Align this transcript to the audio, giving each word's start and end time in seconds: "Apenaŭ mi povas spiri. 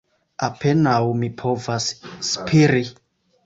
"Apenaŭ 0.47 0.95
mi 1.21 1.31
povas 1.43 1.93
spiri. 2.33 2.85